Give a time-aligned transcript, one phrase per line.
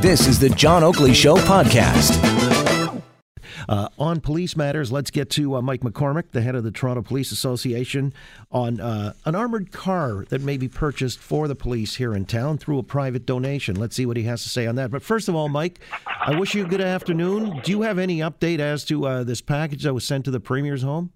[0.00, 2.22] This is the John Oakley Show podcast.
[3.68, 7.02] Uh, on police matters, let's get to uh, Mike McCormack, the head of the Toronto
[7.02, 8.12] Police Association,
[8.52, 12.58] on uh, an armored car that may be purchased for the police here in town
[12.58, 13.74] through a private donation.
[13.74, 14.90] Let's see what he has to say on that.
[14.90, 17.60] But first of all, Mike, I wish you a good afternoon.
[17.64, 20.40] Do you have any update as to uh, this package that was sent to the
[20.40, 21.10] Premier's home?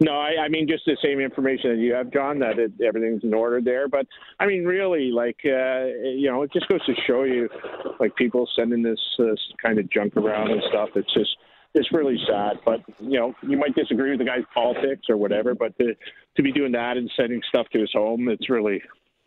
[0.00, 2.38] No, I, I mean just the same information that you have, John.
[2.38, 3.88] That it, everything's in order there.
[3.88, 4.06] But
[4.38, 7.48] I mean, really, like uh, you know, it just goes to show you,
[7.98, 10.90] like people sending this, this kind of junk around and stuff.
[10.96, 11.30] It's just
[11.74, 12.58] it's really sad.
[12.64, 15.94] But you know, you might disagree with the guy's politics or whatever, but to
[16.36, 18.82] to be doing that and sending stuff to his home, it's really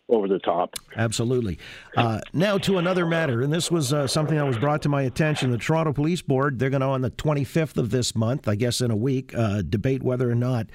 [0.10, 0.76] over the top.
[0.96, 1.60] Absolutely.
[1.96, 5.04] Uh, now to another matter, and this was uh, something that was brought to my
[5.04, 5.52] attention.
[5.52, 8.82] The Toronto Police Board, they're going to, on the 25th of this month, I guess
[8.82, 10.68] in a week, uh, debate whether or not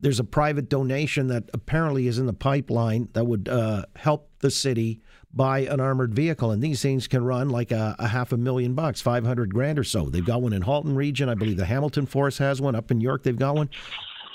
[0.00, 4.50] there's a private donation that apparently is in the pipeline that would uh, help the
[4.50, 5.00] city
[5.34, 6.50] buy an armored vehicle.
[6.50, 9.84] And these things can run like a, a, half a million bucks, 500 grand or
[9.84, 10.08] so.
[10.08, 11.28] They've got one in Halton region.
[11.28, 12.74] I believe the Hamilton Force has one.
[12.74, 13.68] Up in York, they've got one.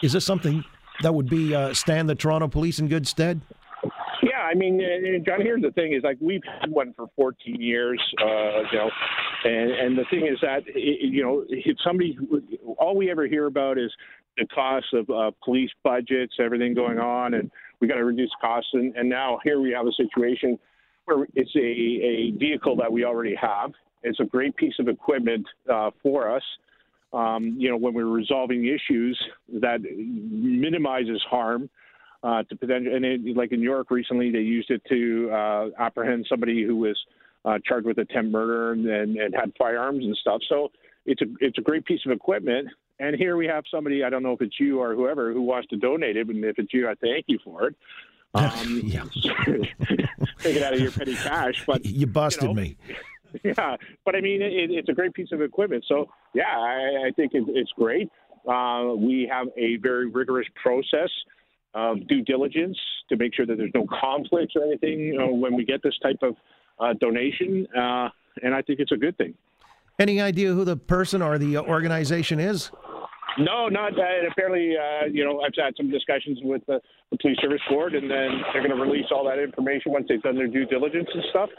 [0.04, 0.64] Is this something
[1.02, 3.42] that would be uh, stand the Toronto police in good stead?
[4.44, 4.80] I mean,
[5.26, 8.92] John, here's the thing: is like we've had one for 14 years, uh, you know,
[9.46, 12.18] and and the thing is that you know, if somebody,
[12.78, 13.92] all we ever hear about is
[14.38, 18.70] the cost of uh, police budgets, everything going on, and we got to reduce costs,
[18.74, 20.58] and, and now here we have a situation
[21.06, 23.72] where it's a a vehicle that we already have.
[24.04, 26.44] It's a great piece of equipment uh, for us.
[27.14, 29.20] Um, you know, when we're resolving issues
[29.62, 31.70] that minimizes harm
[32.24, 32.96] uh, to potential.
[32.96, 36.78] And it, like in New York recently, they used it to uh, apprehend somebody who
[36.78, 36.98] was
[37.46, 40.42] uh, charged with attempt murder and, and, and had firearms and stuff.
[40.48, 40.72] So
[41.06, 42.70] it's a it's a great piece of equipment.
[43.00, 45.68] And here we have somebody, I don't know if it's you or whoever, who wants
[45.70, 46.28] to donate it.
[46.30, 47.76] And if it's you, I thank you for it.
[48.36, 49.04] Um, yeah.
[50.40, 51.64] take it out of your petty cash.
[51.68, 52.78] But you busted you know, me.
[53.44, 55.86] Yeah, but I mean, it, it's a great piece of equipment.
[55.88, 58.10] So yeah, I, I think it, it's great.
[58.48, 61.12] Uh, we have a very rigorous process
[61.74, 62.78] of due diligence
[63.10, 65.98] to make sure that there's no conflicts or anything you know, when we get this
[66.02, 66.36] type of
[66.80, 67.68] uh, donation.
[67.76, 68.10] Uh,
[68.42, 69.34] and I think it's a good thing.
[70.00, 72.72] Any idea who the person or the organization is?
[73.38, 74.28] No, not that.
[74.30, 76.80] Apparently, uh, you know, I've had some discussions with the,
[77.12, 80.22] the police service board, and then they're going to release all that information once they've
[80.22, 81.50] done their due diligence and stuff.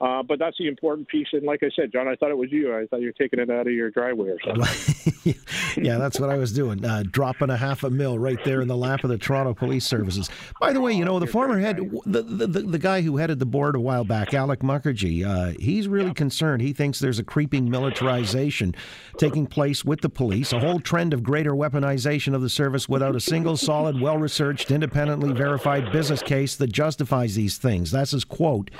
[0.00, 1.28] Uh, but that's the important piece.
[1.32, 2.74] And like I said, John, I thought it was you.
[2.74, 5.34] I thought you were taking it out of your driveway or something.
[5.76, 8.68] yeah, that's what I was doing, uh, dropping a half a mil right there in
[8.68, 10.30] the lap of the Toronto Police Services.
[10.58, 13.46] By the way, you know, the former head, the, the, the, guy who headed the
[13.46, 16.14] board a while back, Alok Mukherjee, uh, he's really yeah.
[16.14, 16.62] concerned.
[16.62, 18.74] He thinks there's a creeping militarization
[19.18, 23.14] taking place with the police, a whole trend of greater weaponization of the service without
[23.14, 27.90] a single solid, well researched, independently verified business case that justifies these things.
[27.90, 28.70] That's his quote.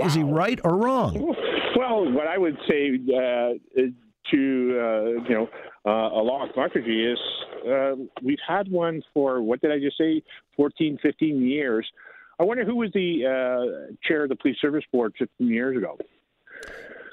[0.00, 0.06] Wow.
[0.06, 1.34] Is he right or wrong?
[1.76, 3.80] Well, what I would say uh,
[4.30, 5.48] to uh, you know
[5.84, 7.18] uh, Alok Mukherjee is
[7.66, 10.22] uh, we've had one for what did I just say
[10.56, 11.86] 14, 15 years.
[12.38, 15.98] I wonder who was the uh, chair of the police service board 15 years ago.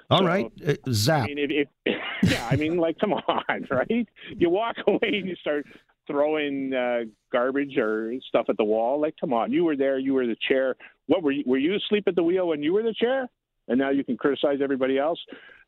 [0.10, 1.26] All so, right, uh, Zap.
[1.26, 1.96] I mean, if, if,
[2.32, 4.08] yeah, I mean, like, come on, right?
[4.30, 5.66] You walk away and you start
[6.08, 9.02] throwing uh, garbage or stuff at the wall.
[9.02, 10.76] Like, come on, you were there, you were the chair.
[11.08, 11.44] What were you?
[11.46, 13.28] Were you asleep at the wheel when you were the chair?
[13.68, 15.20] And now you can criticize everybody else.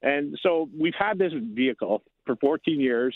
[0.02, 3.16] And so we've had this vehicle for 14 years,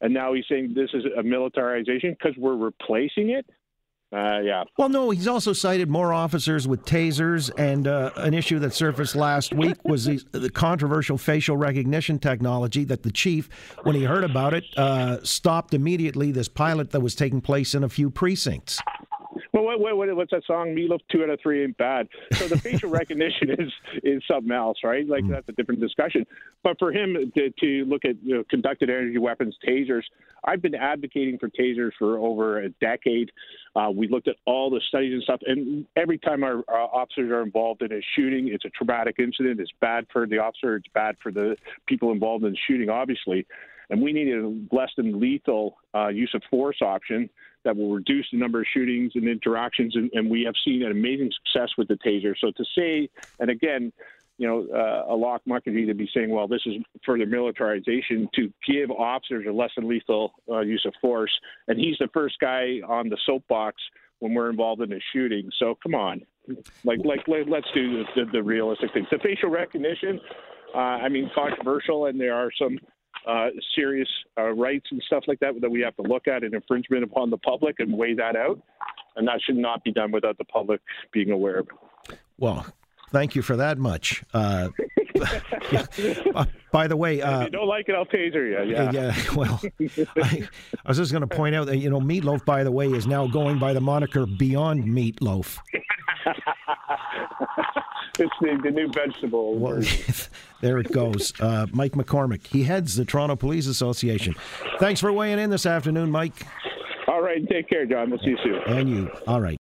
[0.00, 3.46] and now he's saying this is a militarization because we're replacing it.
[4.14, 4.62] Uh, yeah.
[4.76, 9.16] Well, no, he's also cited more officers with tasers, and uh, an issue that surfaced
[9.16, 13.48] last week was the, the, controversial facial recognition technology that the chief,
[13.82, 17.82] when he heard about it, uh, stopped immediately this pilot that was taking place in
[17.82, 18.78] a few precincts.
[19.54, 20.74] Well, what, what, what's that song?
[20.74, 22.08] Meatloaf, two out of three ain't bad.
[22.32, 23.72] So the facial recognition is
[24.02, 25.08] is something else, right?
[25.08, 25.30] Like mm.
[25.30, 26.26] that's a different discussion.
[26.64, 30.02] But for him to, to look at you know, conducted energy weapons, tasers,
[30.44, 33.30] I've been advocating for tasers for over a decade.
[33.76, 37.30] Uh, we looked at all the studies and stuff, and every time our, our officers
[37.30, 39.60] are involved in a shooting, it's a traumatic incident.
[39.60, 40.74] It's bad for the officer.
[40.74, 41.56] It's bad for the
[41.86, 43.46] people involved in the shooting, obviously.
[43.90, 47.28] And we need a less than lethal uh, use of force option
[47.64, 49.96] that will reduce the number of shootings and interactions.
[49.96, 52.34] And, and, we have seen an amazing success with the taser.
[52.38, 53.08] So to say,
[53.40, 53.92] and again,
[54.36, 56.74] you know, uh, Alok Mukherjee to be saying, well, this is
[57.06, 61.30] further militarization to give officers a less than lethal uh, use of force.
[61.68, 63.76] And he's the first guy on the soapbox
[64.18, 65.50] when we're involved in a shooting.
[65.58, 66.22] So come on,
[66.84, 69.06] like, like let, us do the, the, the, realistic things.
[69.10, 70.20] The facial recognition,
[70.74, 72.78] uh, I mean, controversial, and there are some
[73.26, 76.54] uh, serious uh, rights and stuff like that that we have to look at an
[76.54, 78.60] infringement upon the public and weigh that out.
[79.16, 80.80] And that should not be done without the public
[81.12, 82.18] being aware of it.
[82.38, 82.66] Well,
[83.10, 84.24] thank you for that much.
[84.34, 84.70] Uh,
[86.34, 88.72] uh, by the way, uh, if you don't like it, I'll taser you.
[88.72, 88.90] Yeah.
[88.90, 89.14] Yeah.
[89.36, 89.60] Well,
[90.16, 90.48] I,
[90.84, 93.06] I was just going to point out that you know Meatloaf, by the way, is
[93.06, 95.58] now going by the moniker Beyond Meatloaf.
[98.18, 99.54] it's the, the new vegetable.
[99.56, 99.82] Well,
[100.60, 101.32] there it goes.
[101.40, 102.46] Uh, Mike McCormack.
[102.46, 104.34] He heads the Toronto Police Association.
[104.78, 106.46] Thanks for weighing in this afternoon, Mike.
[107.08, 107.46] All right.
[107.48, 108.10] Take care, John.
[108.10, 108.62] We'll see you soon.
[108.66, 109.10] And you.
[109.26, 109.56] All right.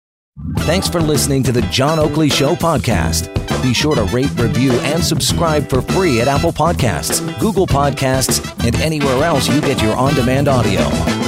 [0.59, 3.31] Thanks for listening to the John Oakley Show podcast.
[3.61, 8.75] Be sure to rate, review, and subscribe for free at Apple Podcasts, Google Podcasts, and
[8.77, 11.22] anywhere else you get your on demand audio.